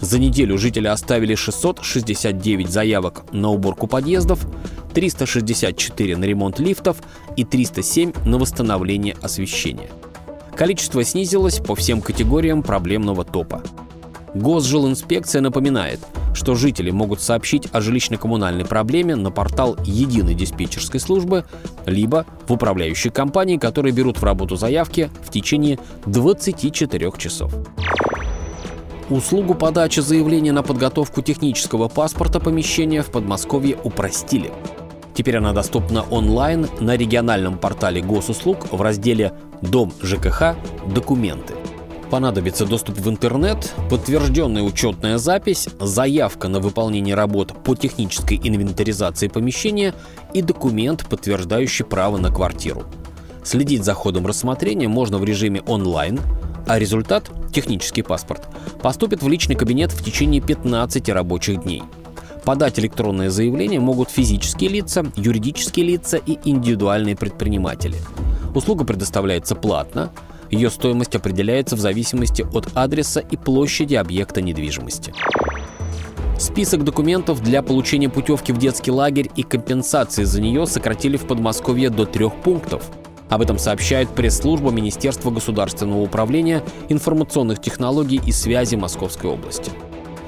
За 0.00 0.18
неделю 0.18 0.56
жители 0.56 0.86
оставили 0.86 1.34
669 1.34 2.70
заявок 2.70 3.24
на 3.32 3.50
уборку 3.50 3.86
подъездов, 3.86 4.46
364 4.94 6.16
на 6.16 6.24
ремонт 6.24 6.58
лифтов 6.58 6.98
и 7.36 7.44
307 7.44 8.12
на 8.24 8.38
восстановление 8.38 9.16
освещения. 9.20 9.90
Количество 10.56 11.04
снизилось 11.04 11.58
по 11.58 11.74
всем 11.74 12.00
категориям 12.00 12.62
проблемного 12.62 13.24
топа. 13.24 13.62
Госжилинспекция 14.34 15.42
напоминает, 15.42 16.00
что 16.34 16.54
жители 16.54 16.90
могут 16.90 17.20
сообщить 17.20 17.66
о 17.72 17.80
жилищно-коммунальной 17.80 18.64
проблеме 18.64 19.16
на 19.16 19.30
портал 19.30 19.76
единой 19.84 20.34
диспетчерской 20.34 21.00
службы, 21.00 21.44
либо 21.86 22.26
в 22.46 22.52
управляющей 22.52 23.10
компании, 23.10 23.56
которые 23.56 23.92
берут 23.92 24.18
в 24.18 24.24
работу 24.24 24.56
заявки 24.56 25.10
в 25.24 25.30
течение 25.30 25.78
24 26.06 27.12
часов. 27.18 27.52
Услугу 29.10 29.56
подачи 29.56 29.98
заявления 29.98 30.52
на 30.52 30.62
подготовку 30.62 31.20
технического 31.20 31.88
паспорта 31.88 32.38
помещения 32.38 33.02
в 33.02 33.10
Подмосковье 33.10 33.76
упростили. 33.82 34.52
Теперь 35.14 35.38
она 35.38 35.52
доступна 35.52 36.02
онлайн 36.02 36.68
на 36.78 36.96
региональном 36.96 37.58
портале 37.58 38.02
госуслуг 38.02 38.72
в 38.72 38.80
разделе 38.80 39.32
«Дом 39.62 39.92
ЖКХ. 40.00 40.54
Документы». 40.94 41.54
Понадобится 42.08 42.66
доступ 42.66 42.98
в 42.98 43.10
интернет, 43.10 43.74
подтвержденная 43.90 44.62
учетная 44.62 45.18
запись, 45.18 45.68
заявка 45.80 46.46
на 46.46 46.60
выполнение 46.60 47.16
работ 47.16 47.52
по 47.64 47.74
технической 47.74 48.40
инвентаризации 48.42 49.26
помещения 49.26 49.92
и 50.34 50.40
документ, 50.40 51.04
подтверждающий 51.08 51.84
право 51.84 52.16
на 52.16 52.32
квартиру. 52.32 52.84
Следить 53.42 53.84
за 53.84 53.94
ходом 53.94 54.26
рассмотрения 54.26 54.86
можно 54.86 55.18
в 55.18 55.24
режиме 55.24 55.62
онлайн– 55.62 56.20
а 56.70 56.78
результат, 56.78 57.30
технический 57.52 58.02
паспорт, 58.02 58.48
поступит 58.82 59.22
в 59.22 59.28
личный 59.28 59.56
кабинет 59.56 59.92
в 59.92 60.04
течение 60.04 60.40
15 60.40 61.08
рабочих 61.10 61.62
дней. 61.62 61.82
Подать 62.44 62.78
электронное 62.78 63.30
заявление 63.30 63.80
могут 63.80 64.10
физические 64.10 64.70
лица, 64.70 65.04
юридические 65.16 65.86
лица 65.86 66.16
и 66.16 66.38
индивидуальные 66.44 67.16
предприниматели. 67.16 67.96
Услуга 68.54 68.84
предоставляется 68.84 69.54
платно, 69.54 70.10
ее 70.50 70.70
стоимость 70.70 71.14
определяется 71.14 71.76
в 71.76 71.80
зависимости 71.80 72.42
от 72.52 72.68
адреса 72.74 73.20
и 73.20 73.36
площади 73.36 73.94
объекта 73.94 74.42
недвижимости. 74.42 75.12
Список 76.38 76.84
документов 76.84 77.42
для 77.42 77.62
получения 77.62 78.08
путевки 78.08 78.52
в 78.52 78.58
детский 78.58 78.90
лагерь 78.90 79.30
и 79.36 79.42
компенсации 79.42 80.24
за 80.24 80.40
нее 80.40 80.66
сократили 80.66 81.18
в 81.18 81.26
Подмосковье 81.26 81.90
до 81.90 82.06
трех 82.06 82.34
пунктов– 82.36 82.82
об 83.30 83.40
этом 83.40 83.58
сообщает 83.58 84.10
пресс-служба 84.10 84.70
Министерства 84.70 85.30
государственного 85.30 86.02
управления 86.02 86.62
информационных 86.88 87.60
технологий 87.60 88.20
и 88.26 88.32
связи 88.32 88.74
Московской 88.74 89.30
области. 89.30 89.70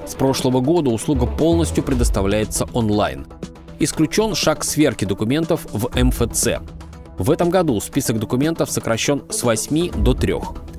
С 0.06 0.14
прошлого 0.14 0.61
года 0.61 0.90
услуга 0.90 1.26
полностью 1.26 1.82
предоставляется 1.85 2.66
онлайн. 2.73 3.26
Исключен 3.80 4.35
шаг 4.35 4.62
сверки 4.64 5.04
документов 5.04 5.66
в 5.73 5.90
МФЦ. 6.00 6.61
В 7.18 7.30
этом 7.30 7.50
году 7.50 7.80
список 7.80 8.21
документов 8.21 8.71
сокращен 8.71 9.23
с 9.30 9.42
8 9.42 9.90
до 10.02 10.14
3. 10.14 10.35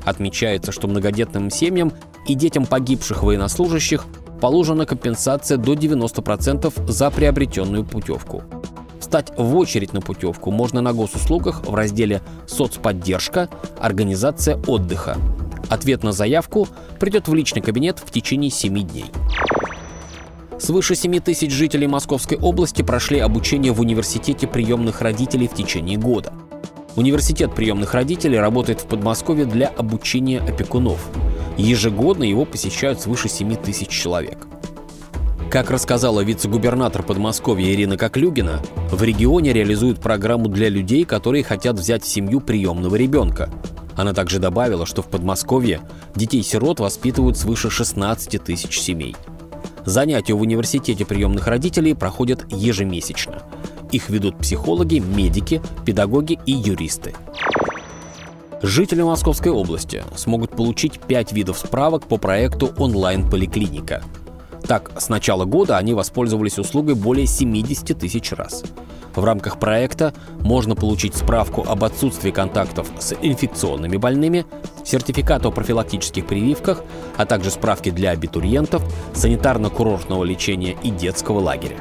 Отмечается, 0.05 0.71
что 0.71 0.87
многодетным 0.87 1.49
семьям 1.49 1.91
и 2.27 2.35
детям 2.35 2.65
погибших 2.65 3.23
военнослужащих 3.23 4.05
положена 4.39 4.85
компенсация 4.85 5.57
до 5.57 5.73
90% 5.73 6.89
за 6.89 7.11
приобретенную 7.11 7.83
путевку. 7.83 8.43
Встать 9.13 9.31
в 9.37 9.55
очередь 9.57 9.93
на 9.93 10.01
путевку 10.01 10.49
можно 10.49 10.81
на 10.81 10.91
госуслугах 10.91 11.67
в 11.67 11.75
разделе 11.75 12.23
«Соцподдержка. 12.47 13.47
Организация 13.77 14.57
отдыха». 14.65 15.17
Ответ 15.69 16.01
на 16.01 16.11
заявку 16.11 16.67
придет 16.99 17.27
в 17.27 17.33
личный 17.35 17.61
кабинет 17.61 17.99
в 18.03 18.09
течение 18.09 18.49
7 18.49 18.73
дней. 18.73 19.05
Свыше 20.57 20.95
7 20.95 21.19
тысяч 21.19 21.51
жителей 21.51 21.85
Московской 21.85 22.39
области 22.39 22.81
прошли 22.81 23.19
обучение 23.19 23.71
в 23.71 23.81
университете 23.81 24.47
приемных 24.47 25.01
родителей 25.01 25.47
в 25.47 25.53
течение 25.53 25.99
года. 25.99 26.33
Университет 26.95 27.53
приемных 27.53 27.93
родителей 27.93 28.39
работает 28.39 28.81
в 28.81 28.87
Подмосковье 28.87 29.45
для 29.45 29.67
обучения 29.67 30.39
опекунов. 30.39 31.07
Ежегодно 31.55 32.23
его 32.23 32.45
посещают 32.45 32.99
свыше 32.99 33.29
7 33.29 33.57
тысяч 33.57 33.89
человек. 33.89 34.47
Как 35.49 35.69
рассказала 35.69 36.21
вице-губернатор 36.21 37.03
Подмосковья 37.03 37.71
Ирина 37.71 37.95
Коклюгина, 37.95 38.61
в 38.91 39.03
регионе 39.03 39.53
реализуют 39.53 39.99
программу 39.99 40.47
для 40.47 40.67
людей, 40.69 41.05
которые 41.05 41.43
хотят 41.43 41.77
взять 41.77 42.03
в 42.03 42.07
семью 42.07 42.41
приемного 42.41 42.95
ребенка. 42.95 43.49
Она 43.95 44.13
также 44.13 44.39
добавила, 44.39 44.87
что 44.87 45.03
в 45.03 45.07
Подмосковье 45.07 45.81
детей-сирот 46.15 46.79
воспитывают 46.79 47.37
свыше 47.37 47.69
16 47.69 48.43
тысяч 48.43 48.79
семей. 48.79 49.15
Занятия 49.85 50.33
в 50.33 50.41
университете 50.41 51.05
приемных 51.05 51.47
родителей 51.47 51.93
проходят 51.93 52.51
ежемесячно. 52.51 53.43
Их 53.91 54.09
ведут 54.09 54.39
психологи, 54.39 54.97
медики, 54.99 55.61
педагоги 55.85 56.39
и 56.47 56.51
юристы. 56.51 57.13
Жители 58.63 59.01
Московской 59.03 59.51
области 59.51 60.03
смогут 60.15 60.51
получить 60.51 60.99
5 60.99 61.33
видов 61.33 61.59
справок 61.59 62.07
по 62.07 62.17
проекту 62.17 62.71
«Онлайн-поликлиника». 62.77 64.01
Так, 64.67 64.91
с 64.97 65.09
начала 65.09 65.45
года 65.45 65.77
они 65.77 65.93
воспользовались 65.93 66.57
услугой 66.57 66.95
более 66.95 67.27
70 67.27 67.97
тысяч 67.97 68.31
раз. 68.31 68.63
В 69.15 69.23
рамках 69.23 69.59
проекта 69.59 70.13
можно 70.39 70.75
получить 70.75 71.15
справку 71.15 71.63
об 71.67 71.83
отсутствии 71.83 72.31
контактов 72.31 72.87
с 72.99 73.13
инфекционными 73.21 73.97
больными, 73.97 74.45
сертификат 74.83 75.45
о 75.45 75.51
профилактических 75.51 76.25
прививках, 76.25 76.81
а 77.17 77.25
также 77.25 77.51
справки 77.51 77.91
для 77.91 78.11
абитуриентов, 78.11 78.83
санитарно-курортного 79.13 80.23
лечения 80.23 80.75
и 80.81 80.89
детского 80.89 81.39
лагеря. 81.39 81.77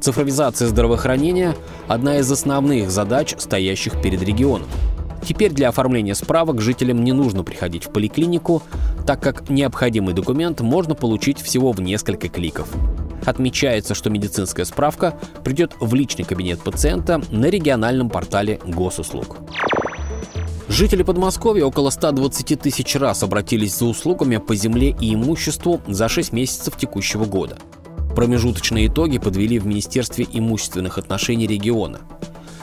Цифровизация 0.00 0.68
здравоохранения– 0.68 1.54
одна 1.88 2.18
из 2.18 2.30
основных 2.30 2.90
задач, 2.90 3.34
стоящих 3.38 4.00
перед 4.00 4.22
регионом. 4.22 4.68
Теперь 5.24 5.52
для 5.52 5.68
оформления 5.68 6.14
справок 6.14 6.60
жителям 6.60 7.02
не 7.04 7.12
нужно 7.12 7.44
приходить 7.44 7.84
в 7.84 7.92
поликлинику, 7.92 8.62
так 9.06 9.20
как 9.20 9.48
необходимый 9.48 10.14
документ 10.14 10.60
можно 10.60 10.94
получить 10.94 11.40
всего 11.40 11.72
в 11.72 11.80
несколько 11.80 12.28
кликов. 12.28 12.68
Отмечается, 13.24 13.94
что 13.94 14.10
медицинская 14.10 14.64
справка 14.64 15.18
придет 15.44 15.74
в 15.80 15.94
личный 15.94 16.24
кабинет 16.24 16.60
пациента 16.60 17.20
на 17.30 17.46
региональном 17.46 18.08
портале 18.08 18.60
госуслуг. 18.64 19.38
Жители 20.68 21.02
Подмосковья 21.02 21.64
около 21.64 21.90
120 21.90 22.60
тысяч 22.60 22.96
раз 22.96 23.22
обратились 23.22 23.76
за 23.76 23.86
услугами 23.86 24.36
по 24.36 24.54
земле 24.54 24.94
и 25.00 25.14
имуществу 25.14 25.80
за 25.86 26.08
6 26.08 26.32
месяцев 26.32 26.76
текущего 26.76 27.24
года. 27.24 27.56
Промежуточные 28.14 28.88
итоги 28.88 29.18
подвели 29.18 29.58
в 29.58 29.66
Министерстве 29.66 30.26
имущественных 30.30 30.98
отношений 30.98 31.46
региона. 31.46 32.00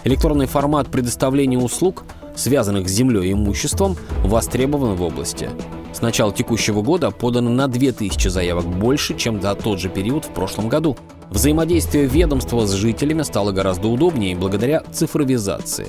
Электронный 0.03 0.47
формат 0.47 0.89
предоставления 0.89 1.57
услуг, 1.57 2.03
связанных 2.35 2.89
с 2.89 2.91
землей 2.91 3.29
и 3.29 3.33
имуществом, 3.33 3.97
востребован 4.23 4.95
в 4.95 5.01
области. 5.01 5.49
С 5.93 6.01
начала 6.01 6.33
текущего 6.33 6.81
года 6.81 7.11
подано 7.11 7.49
на 7.51 7.67
2000 7.67 8.27
заявок 8.27 8.65
больше, 8.65 9.15
чем 9.15 9.41
за 9.41 9.53
тот 9.55 9.79
же 9.79 9.89
период 9.89 10.25
в 10.25 10.29
прошлом 10.29 10.67
году. 10.67 10.97
Взаимодействие 11.29 12.05
ведомства 12.05 12.65
с 12.65 12.71
жителями 12.71 13.21
стало 13.21 13.51
гораздо 13.51 13.87
удобнее 13.87 14.35
благодаря 14.35 14.83
цифровизации. 14.91 15.87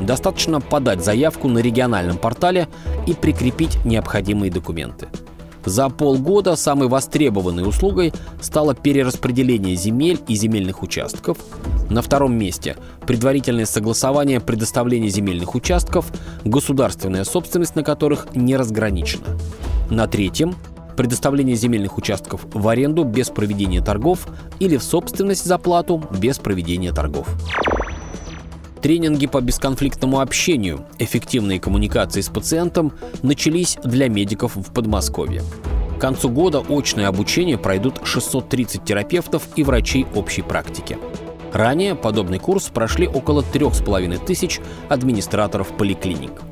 Достаточно 0.00 0.60
подать 0.60 1.04
заявку 1.04 1.48
на 1.48 1.58
региональном 1.58 2.18
портале 2.18 2.68
и 3.06 3.12
прикрепить 3.12 3.84
необходимые 3.84 4.50
документы. 4.50 5.08
За 5.64 5.88
полгода 5.88 6.56
самой 6.56 6.88
востребованной 6.88 7.66
услугой 7.66 8.12
стало 8.40 8.74
перераспределение 8.74 9.76
земель 9.76 10.20
и 10.28 10.34
земельных 10.34 10.82
участков. 10.82 11.38
На 11.90 12.02
втором 12.02 12.34
месте– 12.34 12.76
предварительное 13.06 13.66
согласование 13.66 14.40
предоставления 14.40 15.08
земельных 15.08 15.54
участков, 15.54 16.10
государственная 16.44 17.24
собственность 17.24 17.76
на 17.76 17.82
которых 17.82 18.34
не 18.34 18.56
разграничена. 18.56 19.26
На 19.90 20.06
третьем– 20.06 20.54
предоставление 20.96 21.56
земельных 21.56 21.98
участков 21.98 22.42
в 22.52 22.68
аренду 22.68 23.04
без 23.04 23.30
проведения 23.30 23.82
торгов 23.82 24.28
или 24.60 24.76
в 24.76 24.82
собственность 24.82 25.44
за 25.44 25.58
плату 25.58 26.02
без 26.18 26.38
проведения 26.38 26.92
торгов. 26.92 27.28
Тренинги 28.84 29.26
по 29.26 29.40
бесконфликтному 29.40 30.20
общению, 30.20 30.84
эффективные 30.98 31.58
коммуникации 31.58 32.20
с 32.20 32.28
пациентом 32.28 32.92
начались 33.22 33.78
для 33.82 34.10
медиков 34.10 34.56
в 34.56 34.74
Подмосковье. 34.74 35.40
К 35.96 36.00
концу 36.02 36.28
года 36.28 36.62
очное 36.68 37.08
обучение 37.08 37.56
пройдут 37.56 38.02
630 38.04 38.84
терапевтов 38.84 39.48
и 39.56 39.62
врачей 39.62 40.06
общей 40.14 40.42
практики. 40.42 40.98
Ранее 41.54 41.94
подобный 41.94 42.38
курс 42.38 42.64
прошли 42.64 43.08
около 43.08 43.42
трех 43.42 43.74
с 43.74 43.82
половиной 43.82 44.18
тысяч 44.18 44.60
администраторов 44.90 45.68
поликлиник. 45.68 46.42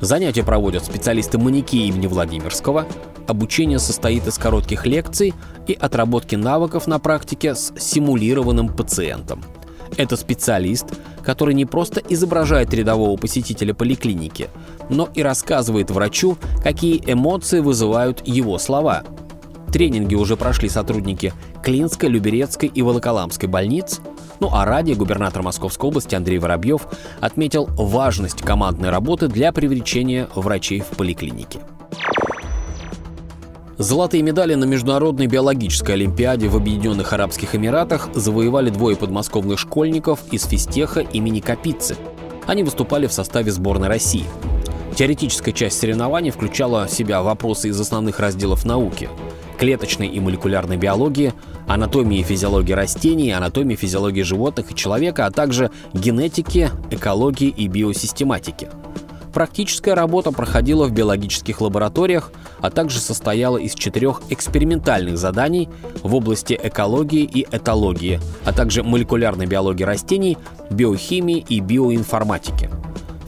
Занятия 0.00 0.44
проводят 0.44 0.86
специалисты 0.86 1.36
маники 1.36 1.76
имени 1.76 2.06
Владимирского. 2.06 2.86
Обучение 3.28 3.78
состоит 3.78 4.26
из 4.26 4.38
коротких 4.38 4.86
лекций 4.86 5.34
и 5.66 5.74
отработки 5.74 6.36
навыков 6.36 6.86
на 6.86 6.98
практике 6.98 7.54
с 7.54 7.74
симулированным 7.78 8.74
пациентом. 8.74 9.44
Это 9.96 10.16
специалист, 10.16 10.86
который 11.22 11.54
не 11.54 11.64
просто 11.64 12.00
изображает 12.08 12.72
рядового 12.74 13.16
посетителя 13.16 13.74
поликлиники, 13.74 14.48
но 14.88 15.08
и 15.14 15.22
рассказывает 15.22 15.90
врачу, 15.90 16.36
какие 16.62 17.02
эмоции 17.06 17.60
вызывают 17.60 18.26
его 18.26 18.58
слова. 18.58 19.04
Тренинги 19.72 20.14
уже 20.14 20.36
прошли 20.36 20.68
сотрудники 20.68 21.32
Клинской, 21.62 22.08
Люберецкой 22.08 22.70
и 22.74 22.82
Волоколамской 22.82 23.48
больниц, 23.48 24.00
ну 24.40 24.50
а 24.52 24.64
ранее 24.64 24.96
губернатор 24.96 25.42
Московской 25.42 25.88
области 25.88 26.14
Андрей 26.14 26.38
Воробьев 26.38 26.86
отметил 27.20 27.66
важность 27.66 28.42
командной 28.42 28.90
работы 28.90 29.28
для 29.28 29.52
привлечения 29.52 30.28
врачей 30.34 30.80
в 30.80 30.96
поликлинике. 30.96 31.60
Золотые 33.80 34.22
медали 34.22 34.52
на 34.56 34.64
Международной 34.64 35.26
биологической 35.26 35.92
олимпиаде 35.92 36.48
в 36.48 36.56
Объединенных 36.56 37.14
Арабских 37.14 37.54
Эмиратах 37.54 38.10
завоевали 38.14 38.68
двое 38.68 38.94
подмосковных 38.94 39.58
школьников 39.58 40.20
из 40.30 40.44
физтеха 40.44 41.00
имени 41.00 41.40
Капицы. 41.40 41.96
Они 42.46 42.62
выступали 42.62 43.06
в 43.06 43.12
составе 43.14 43.50
сборной 43.50 43.88
России. 43.88 44.26
Теоретическая 44.96 45.52
часть 45.52 45.78
соревнований 45.78 46.30
включала 46.30 46.88
в 46.88 46.90
себя 46.90 47.22
вопросы 47.22 47.70
из 47.70 47.80
основных 47.80 48.20
разделов 48.20 48.66
науки– 48.66 49.08
клеточной 49.58 50.08
и 50.08 50.20
молекулярной 50.20 50.76
биологии, 50.76 51.32
анатомии 51.66 52.18
и 52.18 52.22
физиологии 52.22 52.74
растений, 52.74 53.30
анатомии 53.30 53.76
и 53.76 53.78
физиологии 53.78 54.20
животных 54.20 54.72
и 54.72 54.74
человека, 54.74 55.24
а 55.24 55.30
также 55.30 55.70
генетики, 55.94 56.68
экологии 56.90 57.48
и 57.48 57.66
биосистематики– 57.66 58.68
Практическая 59.32 59.94
работа 59.94 60.32
проходила 60.32 60.86
в 60.86 60.92
биологических 60.92 61.60
лабораториях, 61.60 62.32
а 62.60 62.70
также 62.70 62.98
состояла 62.98 63.58
из 63.58 63.74
четырех 63.74 64.22
экспериментальных 64.28 65.18
заданий 65.18 65.68
в 66.02 66.14
области 66.14 66.58
экологии 66.60 67.22
и 67.22 67.46
этологии, 67.50 68.20
а 68.44 68.52
также 68.52 68.82
молекулярной 68.82 69.46
биологии 69.46 69.84
растений, 69.84 70.36
биохимии 70.70 71.44
и 71.48 71.60
биоинформатики. 71.60 72.70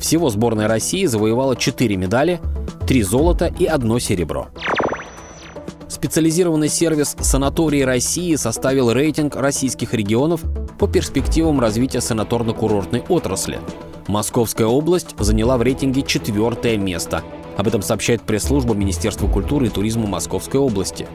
Всего 0.01 0.31
сборная 0.31 0.67
России 0.67 1.07
завоевала 1.07 1.55
4 1.55 1.97
медали, 1.97 2.41
3 2.89 3.03
золота 3.03 3.47
и 3.47 3.67
1 3.67 4.01
серебро. 4.01 4.49
Специализированный 5.87 6.69
сервис 6.69 7.15
«Санатории 7.21 7.83
России» 7.83 8.35
составил 8.35 8.91
рейтинг 8.91 9.37
российских 9.37 9.95
регионов 9.95 10.41
по 10.81 10.89
перспективам 10.89 11.61
развития 11.61 11.99
санаторно-курортной 11.99 13.05
отрасли– 13.09 13.61
Московская 14.09 14.67
область 14.67 15.15
заняла 15.19 15.57
в 15.57 15.63
рейтинге 15.63 16.03
четвертое 16.03 16.77
место. 16.77 17.23
Об 17.57 17.69
этом 17.69 17.83
сообщает 17.83 18.23
пресс-служба 18.23 18.75
Министерства 18.75 19.27
культуры 19.29 19.67
и 19.67 19.71
туризма 19.71 20.07
Московской 20.07 20.59
области. 20.59 21.07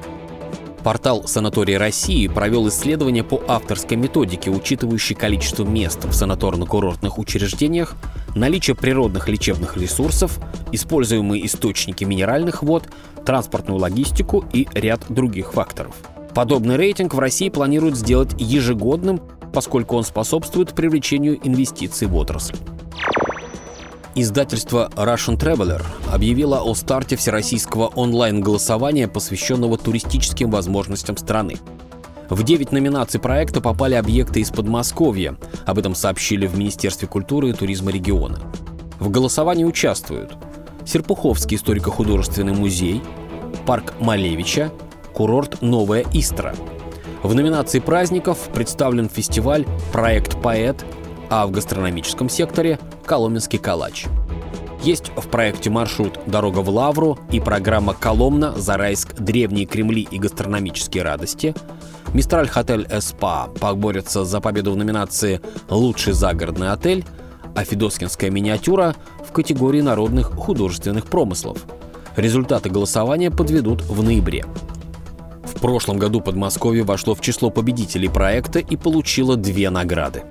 Портал 0.83 1.27
«Санатории 1.27 1.73
России» 1.73 2.27
провел 2.27 2.69
исследование 2.69 3.23
по 3.23 3.41
авторской 3.47 3.97
методике, 3.97 4.49
учитывающей 4.51 5.15
количество 5.15 5.65
мест 5.65 6.05
в 6.05 6.11
санаторно-курортных 6.11 7.17
учреждениях, 7.17 7.95
наличие 8.35 8.75
природных 8.75 9.27
лечебных 9.27 9.75
ресурсов, 9.75 10.39
используемые 10.71 11.45
источники 11.45 12.05
минеральных 12.05 12.63
вод, 12.63 12.85
транспортную 13.25 13.81
логистику 13.81 14.45
и 14.53 14.67
ряд 14.73 15.01
других 15.09 15.51
факторов. 15.51 15.93
Подобный 16.33 16.77
рейтинг 16.77 17.15
в 17.15 17.19
России 17.19 17.49
планируют 17.49 17.97
сделать 17.97 18.33
ежегодным, 18.37 19.19
поскольку 19.51 19.97
он 19.97 20.03
способствует 20.03 20.73
привлечению 20.73 21.37
инвестиций 21.45 22.07
в 22.07 22.15
отрасль. 22.15 22.55
Издательство 24.15 24.89
Russian 24.95 25.37
Traveler 25.37 25.85
объявило 26.11 26.61
о 26.61 26.73
старте 26.73 27.15
всероссийского 27.15 27.87
онлайн-голосования, 27.87 29.07
посвященного 29.07 29.77
туристическим 29.77 30.49
возможностям 30.49 31.17
страны. 31.17 31.57
В 32.29 32.43
9 32.43 32.71
номинаций 32.71 33.19
проекта 33.19 33.61
попали 33.61 33.93
объекты 33.93 34.39
из 34.39 34.49
Подмосковья. 34.49 35.37
Об 35.65 35.77
этом 35.77 35.93
сообщили 35.93 36.47
в 36.47 36.57
Министерстве 36.57 37.07
культуры 37.07 37.51
и 37.51 37.53
туризма 37.53 37.91
региона. 37.91 38.39
В 38.99 39.09
голосовании 39.09 39.65
участвуют 39.65 40.35
Серпуховский 40.83 41.55
историко-художественный 41.55 42.53
музей, 42.53 43.03
парк 43.65 43.93
Малевича, 43.99 44.71
курорт 45.13 45.61
Новая 45.61 46.03
Истра. 46.11 46.55
В 47.23 47.35
номинации 47.35 47.79
праздников 47.79 48.49
представлен 48.53 49.09
фестиваль 49.09 49.65
«Проект 49.91 50.41
Поэт», 50.41 50.83
а 51.29 51.45
в 51.47 51.51
гастрономическом 51.51 52.29
секторе 52.29 52.79
Коломенский 53.05 53.59
калач. 53.59 54.05
Есть 54.83 55.11
в 55.15 55.27
проекте 55.27 55.69
маршрут 55.69 56.19
«Дорога 56.27 56.59
в 56.59 56.69
Лавру» 56.69 57.17
и 57.31 57.39
программа 57.39 57.93
«Коломна», 57.93 58.53
«Зарайск», 58.55 59.15
«Древние 59.15 59.65
Кремли» 59.65 60.07
и 60.09 60.19
«Гастрономические 60.19 61.03
радости». 61.03 61.55
«Мистраль 62.13 62.47
Хотель 62.47 62.87
Эспа» 62.89 63.49
поборется 63.59 64.23
за 64.23 64.39
победу 64.39 64.71
в 64.71 64.77
номинации 64.77 65.41
«Лучший 65.69 66.13
загородный 66.13 66.71
отель», 66.71 67.03
а 67.55 67.63
«Федоскинская 67.63 68.29
миниатюра» 68.29 68.95
в 69.27 69.31
категории 69.31 69.81
народных 69.81 70.27
художественных 70.27 71.07
промыслов. 71.07 71.57
Результаты 72.15 72.69
голосования 72.69 73.31
подведут 73.31 73.81
в 73.81 74.03
ноябре. 74.03 74.45
В 75.43 75.59
прошлом 75.59 75.97
году 75.97 76.21
Подмосковье 76.21 76.83
вошло 76.83 77.15
в 77.15 77.21
число 77.21 77.49
победителей 77.49 78.09
проекта 78.09 78.59
и 78.59 78.75
получило 78.75 79.35
две 79.35 79.71
награды. 79.71 80.23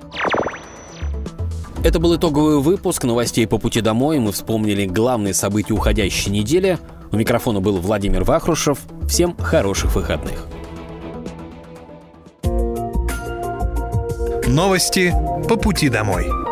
Это 1.83 1.99
был 1.99 2.15
итоговый 2.15 2.59
выпуск 2.59 3.03
новостей 3.03 3.47
по 3.47 3.57
пути 3.57 3.81
домой. 3.81 4.19
Мы 4.19 4.31
вспомнили 4.31 4.85
главные 4.85 5.33
события 5.33 5.73
уходящей 5.73 6.31
недели. 6.31 6.79
У 7.11 7.17
микрофона 7.17 7.61
был 7.61 7.77
Владимир 7.77 8.23
Вахрушев. 8.23 8.79
Всем 9.07 9.35
хороших 9.37 9.95
выходных. 9.95 10.47
Новости 14.47 15.13
по 15.47 15.55
пути 15.55 15.89
домой. 15.89 16.46